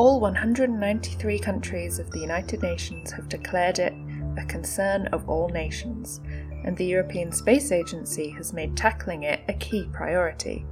[0.00, 3.92] All 193 countries of the United Nations have declared it
[4.38, 6.22] a concern of all nations,
[6.64, 10.64] and the European Space Agency has made tackling it a key priority.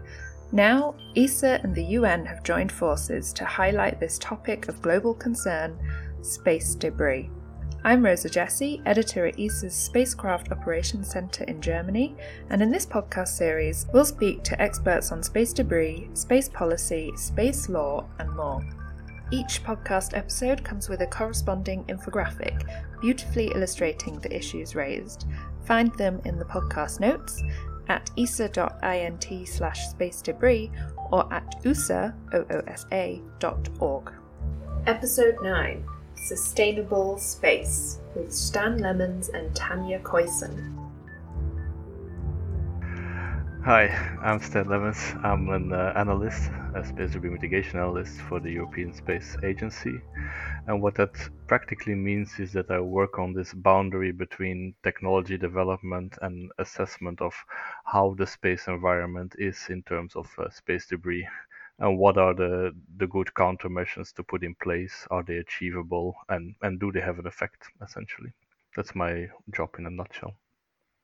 [0.50, 5.78] Now, ESA and the UN have joined forces to highlight this topic of global concern
[6.22, 7.28] space debris.
[7.84, 12.16] I'm Rosa Jessy, editor at ESA's Spacecraft Operations Center in Germany,
[12.48, 17.68] and in this podcast series, we'll speak to experts on space debris, space policy, space
[17.68, 18.62] law, and more.
[19.30, 22.62] Each podcast episode comes with a corresponding infographic,
[23.00, 25.26] beautifully illustrating the issues raised.
[25.64, 27.42] Find them in the podcast notes
[27.88, 30.70] at esa.int slash space debris
[31.10, 31.54] or at
[32.32, 33.20] O-O-S-A,
[34.86, 35.84] Episode 9
[36.26, 40.77] Sustainable Space with Stijn Lemmens and Tanya Keusen.
[43.68, 43.88] Hi,
[44.22, 45.22] I'm Stijn Lemmens.
[45.22, 50.00] I'm an uh, analyst, a space debris mitigation analyst for the European Space Agency.
[50.66, 51.12] And what that
[51.48, 57.34] practically means is that I work on this boundary between technology development and assessment of
[57.84, 61.28] how the space environment is in terms of uh, space debris
[61.78, 65.06] and what are the, the good countermeasures to put in place?
[65.10, 68.32] Are they achievable and, and do they have an effect, essentially?
[68.74, 70.32] That's my job in a nutshell.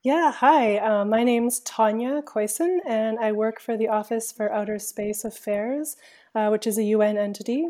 [0.05, 0.77] Yeah, hi.
[0.77, 5.97] Uh, my name's Tanya Keusen, and I work for the Office for Outer Space Affairs,
[6.35, 7.65] uh, which is a UN entity.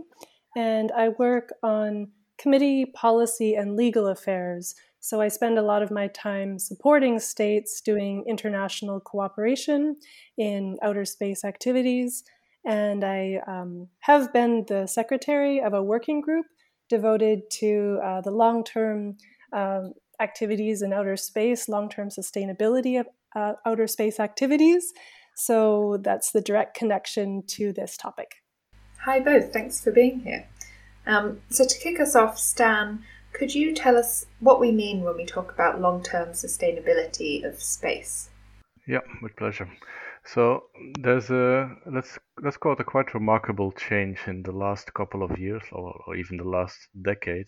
[0.53, 4.75] And I work on committee, policy, and legal affairs.
[4.99, 9.95] So I spend a lot of my time supporting states doing international cooperation
[10.37, 12.25] in outer space activities.
[12.65, 16.47] And I um, have been the secretary of a working group
[16.89, 19.15] devoted to uh, the long term
[19.53, 24.93] um, activities in outer space, long term sustainability of uh, outer space activities.
[25.35, 28.35] So that's the direct connection to this topic.
[28.99, 29.51] Hi, both.
[29.51, 30.47] Thanks for being here.
[31.05, 32.99] Um, so, to kick us off, Stijn,
[33.33, 37.61] could you tell us what we mean when we talk about long term sustainability of
[37.61, 38.29] space?
[38.87, 39.69] Yeah, with pleasure.
[40.27, 45.21] So there's a let's let's call it a quite remarkable change in the last couple
[45.21, 47.45] of years, or, or, even the last decade,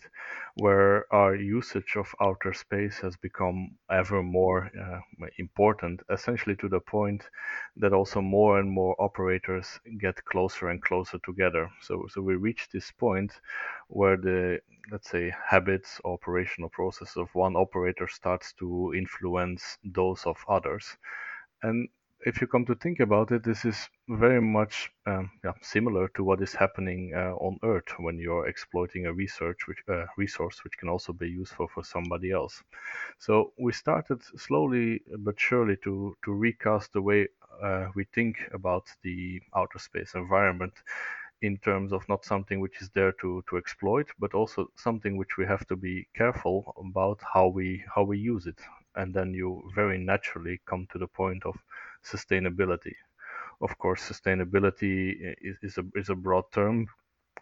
[0.54, 5.00] where our usage of outer space has become ever more uh,
[5.38, 6.02] important.
[6.08, 7.28] Essentially, to the point
[7.76, 11.68] that also more and more operators get closer and closer together.
[11.82, 13.32] So so we reach this point
[13.88, 14.60] where the
[14.92, 20.96] let's say habits, or operational process of one operator starts to influence those of others,
[21.62, 21.88] and
[22.26, 26.24] if you come to think about it, this is very much um, yeah, similar to
[26.24, 30.76] what is happening uh, on Earth when you're exploiting a research which, uh, resource which
[30.78, 32.62] can also be useful for somebody else.
[33.18, 37.28] So we started slowly but surely to, to recast the way
[37.62, 40.72] uh, we think about the outer space environment
[41.42, 45.36] in terms of not something which is there to, to exploit, but also something which
[45.38, 48.58] we have to be careful about how we how we use it.
[48.96, 51.54] And then you very naturally come to the point of
[52.10, 52.94] sustainability.
[53.60, 56.86] Of course, sustainability is, is, a, is a broad term,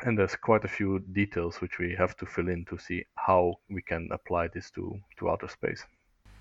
[0.04, 3.54] and there's quite a few details which we have to fill in to see how
[3.70, 5.84] we can apply this to, to outer space.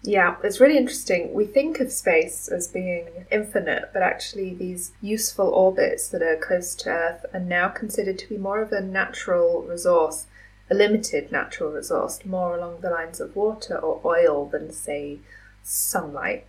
[0.03, 1.33] Yeah, it's really interesting.
[1.33, 6.75] We think of space as being infinite, but actually, these useful orbits that are close
[6.75, 10.27] to Earth are now considered to be more of a natural resource,
[10.69, 15.19] a limited natural resource, more along the lines of water or oil than, say,
[15.63, 16.45] sunlight.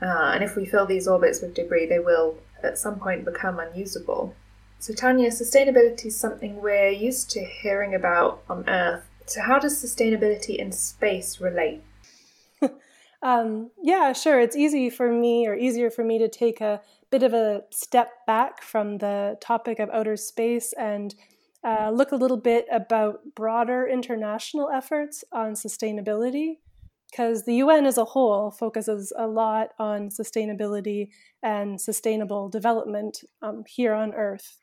[0.00, 3.58] Uh, and if we fill these orbits with debris, they will at some point become
[3.58, 4.34] unusable.
[4.78, 9.04] So, Tanya, sustainability is something we're used to hearing about on Earth.
[9.26, 11.82] So, how does sustainability in space relate?
[13.22, 14.40] um, yeah, sure.
[14.40, 16.80] It's easy for me, or easier for me, to take a
[17.10, 21.14] bit of a step back from the topic of outer space and
[21.64, 26.58] uh, look a little bit about broader international efforts on sustainability
[27.10, 31.08] because the UN as a whole focuses a lot on sustainability
[31.42, 34.60] and sustainable development um, here on Earth.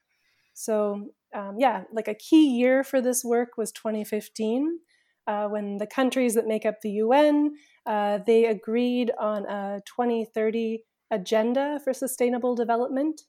[0.54, 4.80] So, um, yeah, like a key year for this work was 2015,
[5.28, 7.56] uh, when the countries that make up the UN
[7.86, 13.22] uh, they agreed on a 2030 agenda for sustainable development,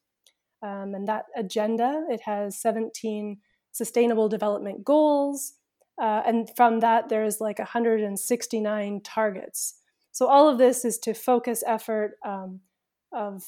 [0.62, 3.38] um, and that agenda it has 17
[3.72, 5.52] sustainable development goals
[6.00, 9.80] uh, and from that, there's like 169 targets.
[10.12, 12.60] So all of this is to focus effort um,
[13.12, 13.44] of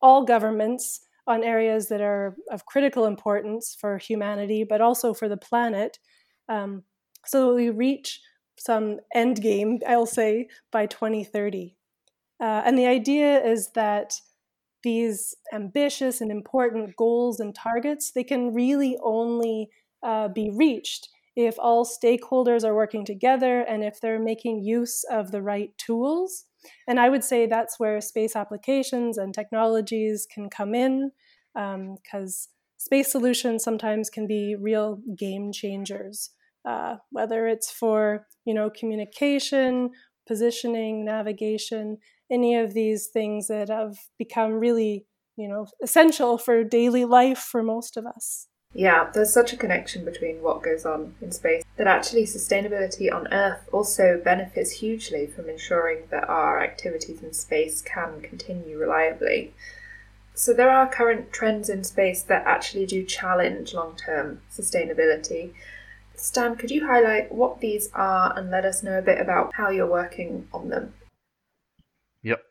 [0.00, 5.36] all governments on areas that are of critical importance for humanity, but also for the
[5.36, 5.98] planet,
[6.48, 6.82] um,
[7.24, 8.20] so we reach
[8.58, 11.76] some end game, I'll say, by 2030.
[12.40, 14.14] Uh, and the idea is that
[14.82, 19.70] these ambitious and important goals and targets, they can really only
[20.02, 25.30] uh, be reached if all stakeholders are working together and if they're making use of
[25.30, 26.44] the right tools.
[26.86, 31.10] And I would say that's where space applications and technologies can come in,
[31.54, 36.30] because um, space solutions sometimes can be real game changers.
[36.64, 39.90] Uh, whether it's for you know communication,
[40.28, 41.98] positioning, navigation,
[42.30, 45.04] any of these things that have become really
[45.36, 48.46] you know essential for daily life for most of us.
[48.74, 53.32] Yeah, there's such a connection between what goes on in space that actually sustainability on
[53.32, 59.52] Earth also benefits hugely from ensuring that our activities in space can continue reliably.
[60.34, 65.52] So, there are current trends in space that actually do challenge long term sustainability.
[66.16, 69.68] Stijn, could you highlight what these are and let us know a bit about how
[69.68, 70.94] you're working on them?
[72.22, 72.42] Yep.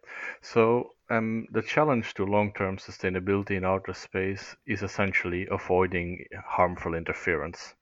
[0.41, 7.75] So, um, the challenge to long-term sustainability in outer space is essentially avoiding harmful interference.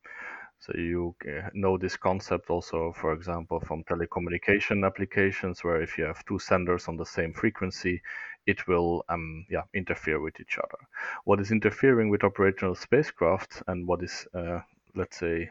[0.60, 6.04] So you uh, know this concept also, for example, from telecommunication applications, where if you
[6.04, 8.02] have two senders on the same frequency,
[8.46, 10.80] it will um, yeah, interfere with each other.
[11.24, 14.60] What is interfering with operational spacecraft and what is, uh,
[14.96, 15.50] let's say,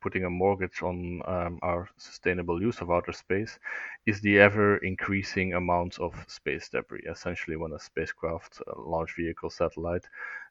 [0.00, 3.58] putting a mortgage on um, our sustainable use of outer space
[4.06, 7.04] is the ever increasing amounts of space debris.
[7.08, 10.04] Essentially, when a spacecraft, a launch vehicle, satellite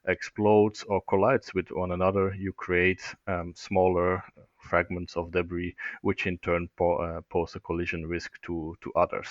[0.06, 4.22] explodes or collides with one another, you create um, smaller
[4.58, 9.28] fragments of debris, which in turn po- uh, pose a collision risk to, to others.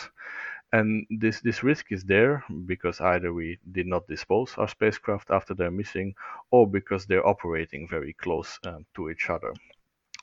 [0.73, 5.53] And this, this risk is there because either we did not dispose our spacecraft after
[5.53, 6.13] they're missing,
[6.51, 9.53] or because they're operating very close um, to each other.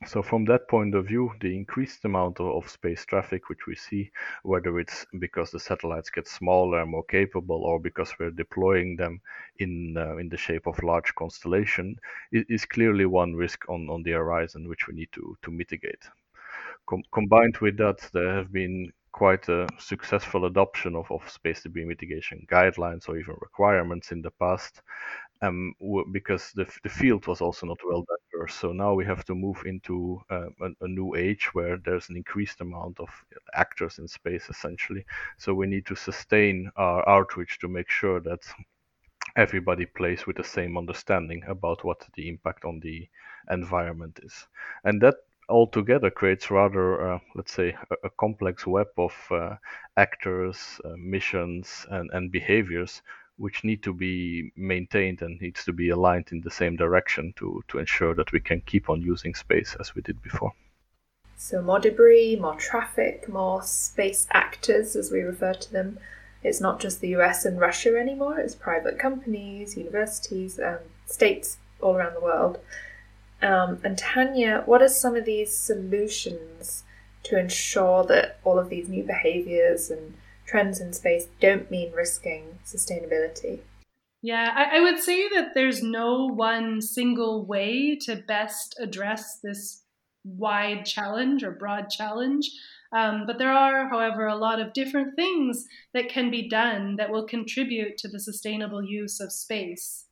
[0.07, 4.11] So from that point of view, the increased amount of, space traffic which we see,
[4.43, 9.21] whether it's because the satellites get smaller, and more capable, or because we're deploying them
[9.59, 11.97] in uh, in the shape of large constellation,
[12.33, 16.05] is, is, clearly one risk on, on the horizon which we need to to mitigate.
[16.87, 21.85] Com- combined with that, there have been quite a successful adoption of, of space debris
[21.85, 24.83] mitigation guidelines or even requirements in the past
[25.45, 25.75] um,
[26.13, 28.55] because the, the field was also not well diverse.
[28.55, 32.17] So now we have to move into uh, a, a, new age where there's an
[32.17, 33.09] increased amount of
[33.55, 35.05] actors in space, essentially.
[35.39, 38.41] So we need to sustain our outreach to make sure that
[39.37, 43.09] everybody plays with the same understanding about what the impact on the
[43.51, 44.47] environment is.
[44.85, 45.17] And that
[45.49, 49.57] altogether creates rather, uh, let's say, a, a, complex web of uh,
[49.97, 53.03] actors, uh, missions, and, and behaviors
[53.37, 57.63] which need to be maintained and needs to be aligned in the same direction to,
[57.69, 60.53] to ensure that we can keep on using space as we did before.
[61.37, 65.99] So, more debris, more traffic, more space actors, as we refer to them.
[66.43, 71.97] It's not just the US and Russia anymore, it's private companies, universities, and states all
[71.97, 72.59] around the world.
[73.43, 76.85] Um, and Tanya, what are some of these solutions
[77.25, 80.15] to ensure that all of these new behaviors and
[80.47, 83.61] trends in space don't mean risking sustainability.
[84.23, 89.83] Yeah, I, I, would say that there's no one single way to best address this
[90.25, 92.51] wide challenge or broad challenge.
[92.93, 97.11] Um, but there are, however, a lot of different things that can be done that
[97.11, 100.07] will contribute to the sustainable use of space.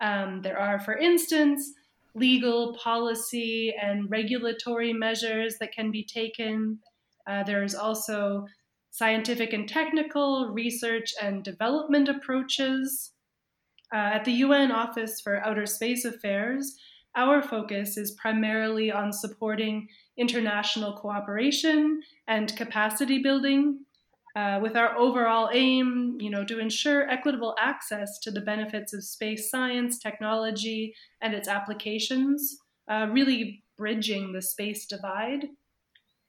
[0.00, 1.72] Um, there are, for instance,
[2.14, 6.78] legal, policy, and regulatory measures that can be taken.
[7.26, 8.46] Uh, there's also
[8.90, 13.12] scientific and technical, research and development approaches.
[13.92, 16.76] Uh, at the UN Office for Outer Space Affairs,
[17.16, 23.80] our focus is primarily on supporting international cooperation and capacity building,
[24.36, 29.02] uh, with our overall aim, you know, to ensure equitable access to the benefits of
[29.02, 35.46] space science, technology, and its applications, uh, really bridging the space divide.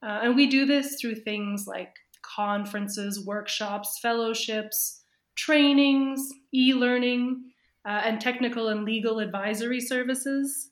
[0.03, 5.03] Uh, and we do this through things like conferences, workshops, fellowships,
[5.35, 7.51] trainings, e learning,
[7.85, 10.69] uh, and technical and legal advisory services.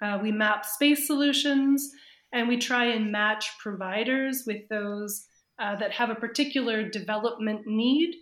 [0.00, 1.90] Uh, we map space solutions
[2.32, 5.26] and we try and match providers with those
[5.58, 8.14] uh, that have a particular development need.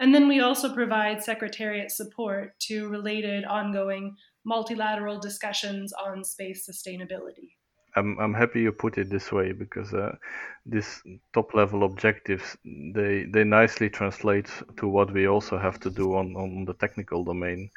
[0.00, 7.55] And then we also provide secretariat support to related ongoing multilateral discussions on space sustainability.
[7.96, 10.16] I'm I'm happy you put it this way because uh,
[10.66, 16.14] this top level objectives they they nicely translate to what we also have to do
[16.16, 17.70] on on the technical domain.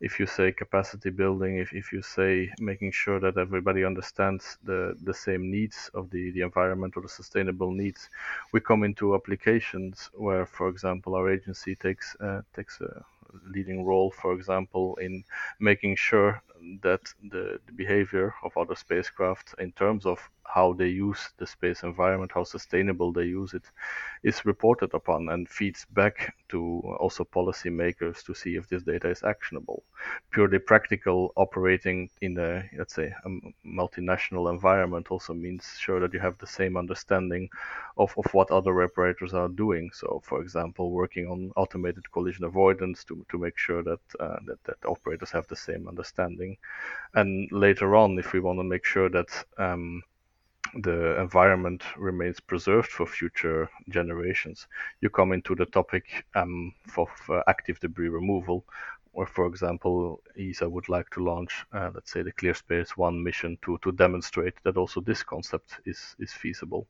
[0.00, 4.96] If you say capacity building, if, if you say making sure that everybody understands the,
[5.04, 8.08] the same needs of the, the environment or the sustainable needs,
[8.52, 13.04] we come into applications where, for example, our agency takes uh, takes a
[13.46, 15.24] leading role, for example, in
[15.60, 16.42] making sure
[16.82, 21.82] that the, the behavior of other spacecraft in terms of how they use the space
[21.84, 23.62] environment, how sustainable they use it,
[24.24, 29.22] is reported upon and feeds back to also policymakers to see if this data is
[29.22, 29.84] actionable.
[30.30, 33.28] Purely practical operating in a, let's say, a
[33.66, 37.48] multinational environment also means sure that you have the same understanding
[37.96, 39.90] of, of what other operators are doing.
[39.92, 44.62] So, for example, working on automated collision avoidance to, to make sure that, uh, that,
[44.64, 46.49] that operators have the same understanding.
[47.14, 50.02] And later on, if we want to make sure that um,
[50.74, 54.68] the environment remains preserved for future generations.
[55.00, 57.08] You come into the topic um, of
[57.48, 58.64] active debris removal,
[59.12, 63.22] or for example, ESA would like to launch, uh, let's say, the Clear Space One
[63.22, 66.86] mission to to demonstrate that also this concept is is feasible.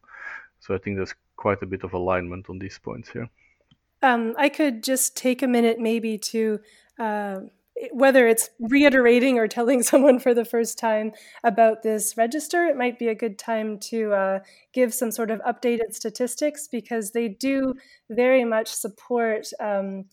[0.59, 3.29] So I think there's quite a bit of alignment on these points here.
[4.03, 6.61] Um, I could just take a minute, maybe, to
[6.99, 7.41] uh,
[7.93, 11.13] whether it's reiterating or telling someone for the first time
[11.45, 14.39] about this register, it might be a good time to uh,
[14.73, 17.75] give some sort of updated statistics because they do
[18.11, 20.05] very much support um,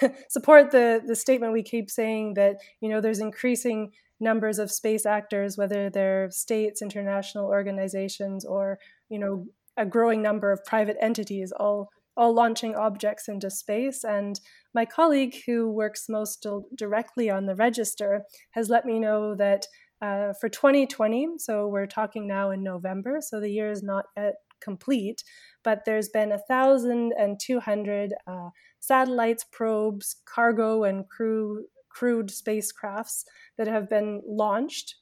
[0.28, 5.06] support the the statement we keep saying that you know there's increasing numbers of space
[5.06, 9.46] actors, whether they're states, international organizations, or you know
[9.76, 14.04] a growing number of private entities, all all launching objects into space.
[14.04, 14.38] And
[14.74, 16.44] my colleague, who works most
[16.76, 19.66] directly on the register, has let me know that
[20.02, 24.34] uh, for 2020, so we're talking now in November, so the year is not yet
[24.60, 25.22] complete,
[25.62, 33.24] but there's been 1,200 uh, satellites, probes, cargo, and crew, crewed spacecrafts
[33.56, 34.96] that have been launched.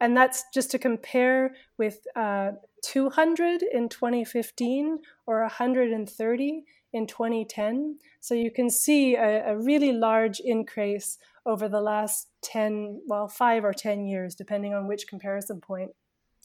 [0.00, 2.52] And that's just to compare with uh,
[2.86, 7.98] 200 in 2015 or 130 in 2010.
[8.20, 13.64] So you can see a, a, really large increase over the last 10, well, five
[13.64, 15.90] or 10 years, depending on which comparison point.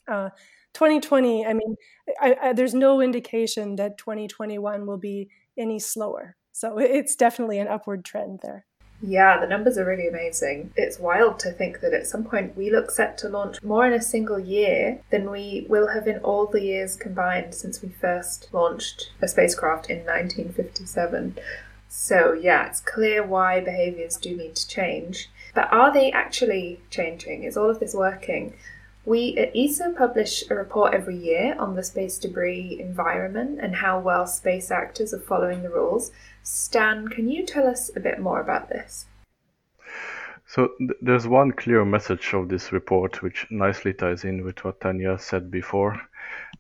[0.08, 0.30] Uh,
[0.74, 1.76] 2020, I mean,
[2.20, 5.30] I, I, there's no indication that 2021 will be
[5.60, 6.38] any slower.
[6.54, 8.66] So it's definitely an upward trend there.
[9.04, 10.74] Yeah, the numbers are really amazing.
[10.76, 13.94] It's wild to think that at some point we look set to launch more in
[13.94, 18.50] a single year than we will have in all the years combined since we first
[18.52, 21.38] launched a spacecraft in 1957.
[21.90, 25.32] So, yeah, it's clear why behaviours do need to change.
[25.56, 27.44] But are they actually changing?
[27.44, 28.54] Is all of this working?
[29.04, 34.00] We at ESA publish a report every year on the space debris environment and how
[34.00, 36.12] well space actors are following the rules.
[36.44, 39.06] Stijn, can you tell us a bit more about this?
[40.48, 44.82] So th- there's one clear message of this report which nicely ties in with what
[44.82, 46.02] Tanya said before,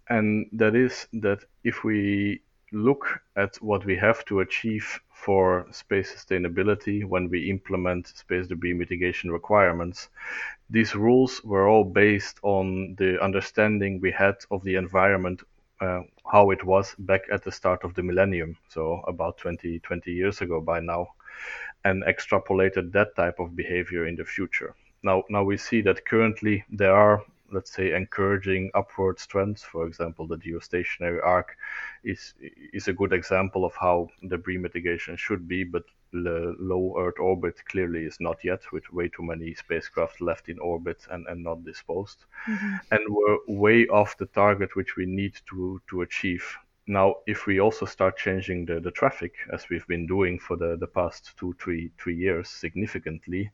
[0.09, 6.11] and that is that if we look at what we have to achieve for space
[6.11, 10.09] sustainability when we implement space debris mitigation requirements.
[10.69, 15.43] These rules were all based on the understanding we had of the environment,
[15.81, 20.11] uh, how it was back at the start of the millennium, so about 20, 20
[20.11, 21.07] years ago by now,
[21.83, 24.75] and extrapolated that type of behavior in the future.
[25.03, 29.63] Now, now we see that currently there are let's say encouraging upward trends.
[29.63, 31.57] For example, the geostationary arc
[32.03, 32.33] is
[32.73, 37.55] is a good example of how debris mitigation should be, but the low Earth orbit
[37.65, 41.63] clearly is not yet, with way too many spacecraft left in orbit and, and not
[41.63, 42.25] disposed.
[42.47, 42.75] Mm-hmm.
[42.91, 46.45] And we're way off the target which we need to to achieve.
[46.87, 50.77] Now, if we also start changing the, the traffic, as we've been doing for the,
[50.79, 53.51] the past two, three, three years significantly,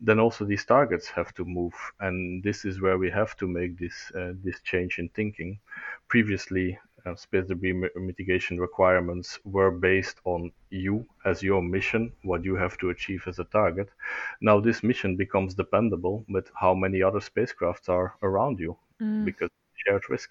[0.00, 3.78] then also these targets have to move, and this is where we have to make
[3.78, 5.58] this uh, this change in thinking.
[6.08, 12.54] Previously, uh, space debris mitigation requirements were based on you as your mission, what you
[12.54, 13.88] have to achieve as a target.
[14.40, 19.24] Now this mission becomes dependable with how many other spacecrafts are around you mm.
[19.24, 19.50] because
[19.86, 20.30] shared risk.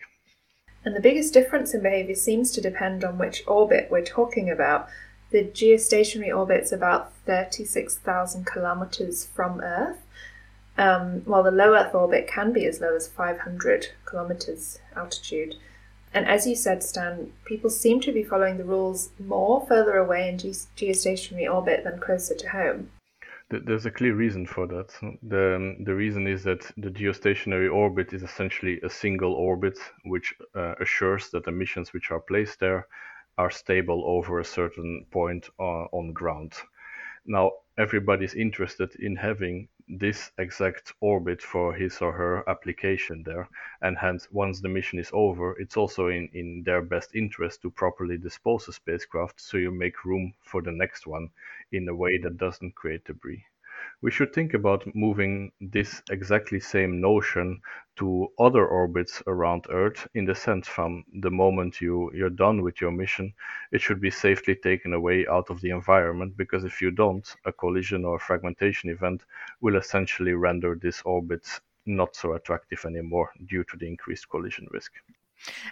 [0.86, 4.88] And the biggest difference in behavior seems to depend on which orbit we're talking about.
[5.32, 10.02] The geostationary orbit's about 36,000 kilometers from Earth,
[10.78, 15.56] um, while the low Earth orbit can be as low as 500 kilometers altitude.
[16.14, 20.28] And as you said, Stijn, people seem to be following the rules more further away
[20.30, 22.90] in ge- geostationary orbit than closer to home.
[23.50, 24.90] There's a clear reason for that.
[25.24, 30.76] The, the reason is that the geostationary orbit is essentially a single orbit which uh,
[30.80, 32.88] assures that the missions which are placed there
[33.40, 36.54] are stable over a certain point uh, on ground.
[37.26, 43.50] Now, everybody's interested in having this exact orbit for his or her application there.
[43.82, 47.72] And hence, once the mission is over, it's also in, in their best interest to
[47.72, 51.30] properly dispose a spacecraft so you make room for the next one
[51.72, 53.46] in a way that doesn't create debris
[54.02, 57.62] we should think about moving this exactly same notion
[57.98, 62.80] to other orbits around Earth in the sense from the moment you, you're done with
[62.80, 63.34] your mission,
[63.72, 67.52] it should be safely taken away out of the environment because if you don't, a
[67.52, 69.24] collision or fragmentation event
[69.62, 71.46] will essentially render this orbit
[71.86, 74.94] not so attractive anymore due to the increased collision risk.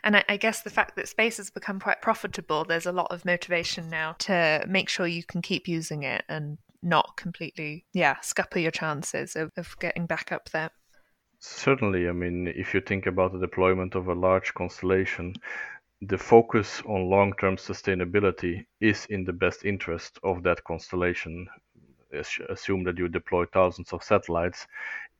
[0.04, 3.26] And I, guess the fact that space has become quite profitable, there's a lot of
[3.26, 8.60] motivation now to make sure you can keep using it and not completely, yeah, scupper
[8.60, 10.72] your chances of, of getting back up there.
[11.40, 12.10] Certainly.
[12.10, 15.36] I mean, if you think about the deployment of a large constellation,
[16.02, 21.48] the focus on long term sustainability is in the best interest of that constellation.
[22.50, 24.66] Assume that you deploy thousands of satellites.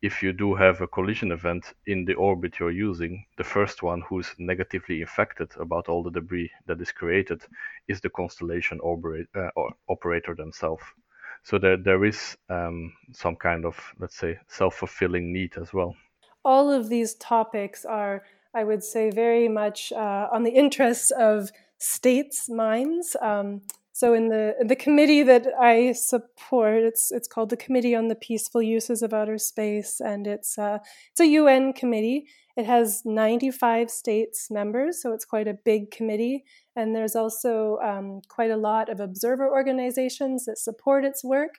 [0.00, 4.00] If you do have a collision event in the orbit you're using, the first one
[4.00, 7.42] who's negatively affected about all the debris that is created
[7.88, 9.50] is the constellation uh,
[9.88, 10.84] operator themselves.
[11.42, 15.96] So there there is um, some kind of let's say self fulfilling need as well.
[16.44, 21.50] All of these topics are, I would say, very much uh, on the interests of
[21.78, 23.16] states' minds.
[23.20, 23.62] Um,
[23.98, 28.14] so in the the committee that I support, it's it's called the Committee on the
[28.14, 30.78] Peaceful Uses of Outer Space, and it's uh,
[31.10, 32.28] it's a UN committee.
[32.56, 36.44] It has 95 states members, so it's quite a big committee.
[36.76, 41.54] And there's also um, quite a lot of observer organizations that support its work.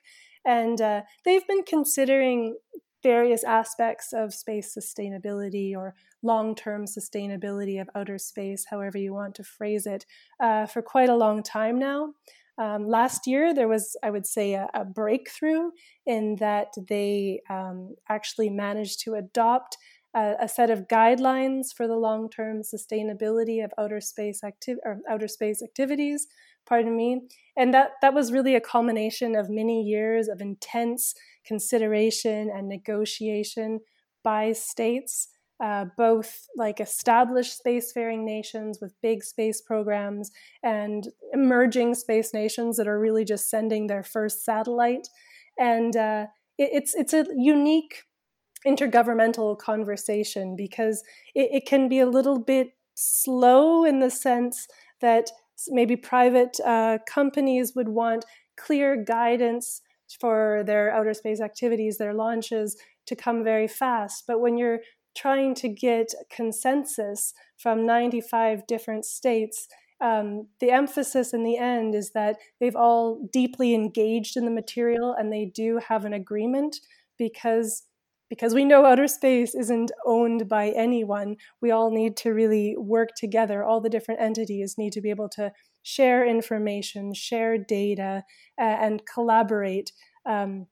[0.46, 2.56] And uh, they've been considering
[3.04, 9.36] various aspects of space sustainability or long term sustainability of outer space, however you want
[9.36, 10.06] to phrase it,
[10.40, 12.14] uh, for quite a long time now.
[12.58, 15.72] Um, last year, there was, I would say, a, a breakthrough
[16.06, 19.78] in that they um, actually managed to adopt
[20.14, 25.28] a, a set of guidelines for the long-term sustainability of outer space activ- or outer
[25.28, 26.28] space activities.
[26.68, 27.22] Pardon me,
[27.60, 31.14] and that that was really a culmination of many years of intense
[31.46, 33.82] consideration and negotiation
[34.24, 35.28] by states.
[35.62, 40.32] Uh, both like established spacefaring nations with big space programs
[40.64, 45.10] and emerging space nations that are really just sending their first satellite.
[45.60, 48.04] And uh, it, it's it's a unique
[48.66, 51.04] intergovernmental conversation because
[51.36, 54.66] it, it, can be a little bit slow in the sense
[55.02, 55.30] that
[55.68, 58.26] maybe private uh, companies would want
[58.58, 59.82] clear guidance
[60.20, 64.26] for their outer space activities, their launches to come very fast.
[64.28, 64.80] But when you're
[65.16, 69.68] trying to get consensus from 95 different states,
[70.02, 75.14] um, the emphasis in the end is that they've all deeply engaged in the material
[75.14, 76.78] and they do have an agreement
[77.18, 77.84] because
[78.30, 83.10] because we know outer space isn't owned by anyone, we all need to really work
[83.18, 83.64] together.
[83.64, 88.24] All the different entities need to be able to share information, share data,
[88.60, 89.92] uh, and collaborate.
[90.26, 90.68] Um,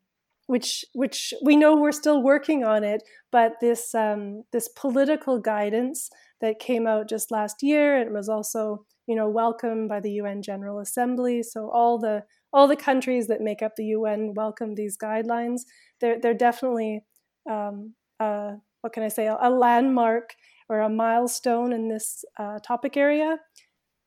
[0.48, 6.10] which which we know we're still working on it, but this um, this political guidance
[6.42, 10.42] that came out just last year, it was also you know welcomed by the UN
[10.42, 11.44] General Assembly.
[11.44, 15.62] So all the all the countries that make up the UN welcome these guidelines.
[16.00, 17.04] They're they're definitely
[17.50, 20.34] um, uh, what can I say, a, landmark
[20.70, 23.38] or a milestone in this uh, topic area.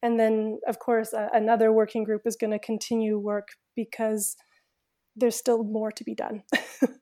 [0.03, 4.37] And then, of course, uh, another working group is going to continue work because
[5.17, 6.43] there's still more to be done.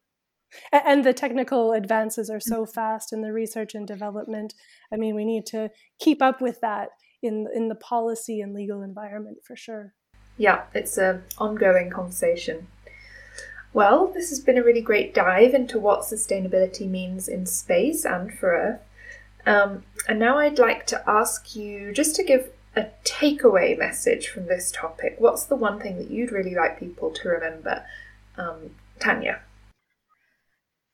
[0.73, 4.55] and the technical advances are so fast in the research and development.
[4.93, 5.71] I mean, we need to
[6.01, 6.89] keep up with that
[7.23, 9.95] in in the policy and legal environment for sure.
[10.37, 12.69] Yeah, it's an ongoing conversation.
[13.73, 18.33] Well, this has been a really great dive into what sustainability means in space and
[18.33, 18.81] for Earth.
[19.47, 24.47] Um, and now I'd like to ask you just to give a takeaway message from
[24.47, 25.17] this topic.
[25.19, 27.85] What's the one thing that you'd really like people to remember?
[28.37, 29.41] Um, Tanya.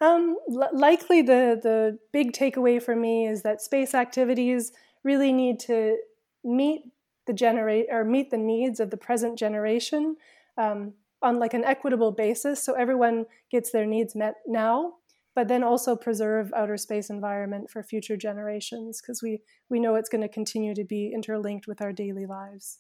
[0.00, 5.60] Um, l- likely the, the big takeaway for me is that space activities really need
[5.60, 5.98] to
[6.42, 6.82] meet
[7.26, 10.16] the generate or meet the needs of the present generation.
[10.58, 14.94] Um, on like an equitable basis so everyone gets their needs met now
[15.34, 20.08] but then also preserve outer space environment for future generations because we we know it's
[20.08, 22.78] going to continue to be interlinked with our daily lives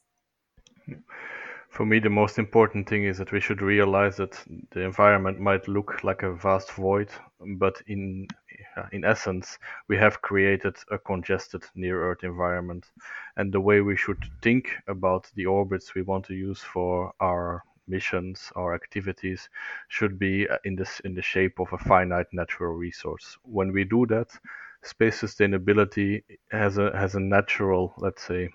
[1.74, 5.66] For me, the most important thing is that we should realize that the environment might
[5.66, 7.10] look like a vast void,
[7.58, 8.28] but in
[8.92, 12.86] in essence, we have created a congested near Earth environment.
[13.36, 17.64] And the way we should think about the orbits we want to use for our
[17.86, 19.48] missions, or activities,
[19.88, 23.38] should be uh, in this in the shape of a finite natural resource.
[23.42, 24.30] When we do that,
[24.82, 28.50] space sustainability has a has a natural, let's say,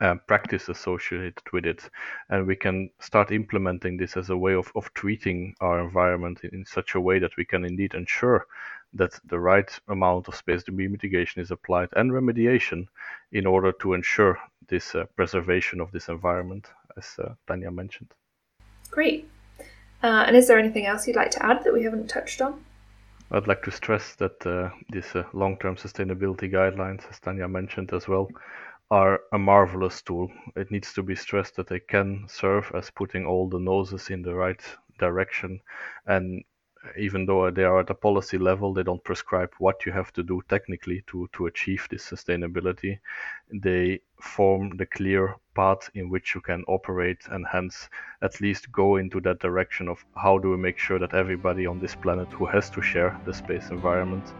[0.00, 1.88] uh, practice associated with it.
[2.28, 6.50] And we can start implementing this as a way of, of treating our environment in,
[6.52, 8.46] in such a way that we can indeed ensure
[8.94, 12.86] that the right amount of space debris mitigation is applied and remediation
[13.32, 18.12] in order to ensure this uh, preservation of this environment, as uh, Tanya mentioned.
[18.94, 19.28] Great.
[20.04, 22.64] Uh, and is there anything else you'd like to add that we haven't touched on?
[23.32, 28.06] I'd like to stress that uh, these uh, long-term sustainability guidelines, as Tanya mentioned as
[28.06, 28.28] well,
[28.92, 30.30] are a marvelous tool.
[30.54, 34.22] It needs to be stressed that they can serve as putting all the noses in
[34.22, 34.62] the right
[35.00, 35.60] direction.
[36.06, 36.44] And
[36.96, 40.22] even though they are at a policy level, they don't prescribe what you have to
[40.22, 43.00] do technically to, to achieve this sustainability.
[43.52, 47.88] They form the clear path in which you can operate and hence
[48.22, 51.78] at least go into that direction of how do we make sure that everybody on
[51.78, 54.32] this planet who has to share the space environment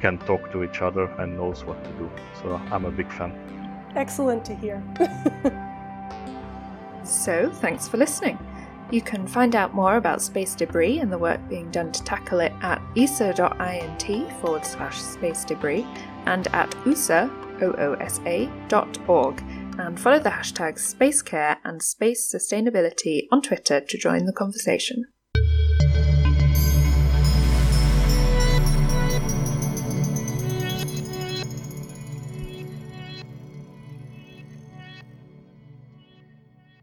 [0.00, 2.10] can talk to each other and knows what to do.
[2.42, 3.32] So I'm a big fan
[3.96, 4.82] excellent to hear.
[7.04, 8.38] so, thanks for listening.
[8.90, 12.38] You can find out more about space debris and the work being done to tackle
[12.38, 15.84] it at esa.int forward slash space debris
[16.26, 17.28] and at oosa,
[17.62, 19.42] O-O-S-A, dot org
[19.78, 25.04] and follow the hashtags SpaceCare and Space Sustainability on Twitter to join the conversation.